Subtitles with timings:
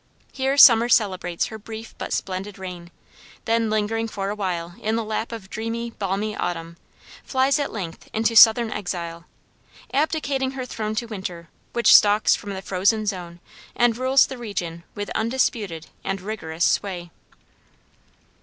[0.31, 2.89] Here summer celebrates her brief but splendid reign,
[3.45, 6.75] then lingering for a while in the lap of dreamy, balmy autumn,
[7.23, 9.25] flies at length into southern exile,
[9.93, 13.39] abdicating her throne to winter, which stalks from the frozen zone
[13.75, 17.11] and rules the region with undisputed and rigorous sway.